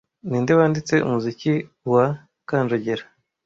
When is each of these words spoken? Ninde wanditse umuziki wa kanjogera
Ninde 0.29 0.51
wanditse 0.59 0.95
umuziki 1.05 1.53
wa 1.91 2.05
kanjogera 2.47 3.03